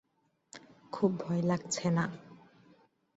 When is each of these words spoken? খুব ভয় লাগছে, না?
খুব 0.93 1.11
ভয় 1.19 1.41
লাগছে, 1.41 1.85
না? 1.89 2.05